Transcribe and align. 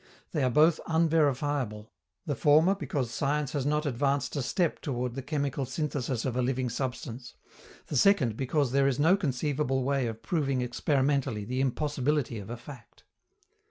They 0.31 0.41
are 0.41 0.49
both 0.49 0.79
unverifiable, 0.87 1.91
the 2.25 2.33
former 2.33 2.73
because 2.73 3.11
science 3.11 3.51
has 3.51 3.67
not 3.67 3.85
yet 3.85 3.93
advanced 3.93 4.35
a 4.35 4.41
step 4.41 4.81
toward 4.81 5.13
the 5.13 5.21
chemical 5.21 5.63
synthesis 5.63 6.25
of 6.25 6.35
a 6.35 6.41
living 6.41 6.71
substance, 6.71 7.35
the 7.85 7.95
second 7.95 8.35
because 8.35 8.71
there 8.71 8.87
is 8.87 8.97
no 8.97 9.15
conceivable 9.15 9.83
way 9.83 10.07
of 10.07 10.23
proving 10.23 10.63
experimentally 10.63 11.45
the 11.45 11.61
impossibility 11.61 12.39
of 12.39 12.49
a 12.49 12.57
fact. 12.57 13.03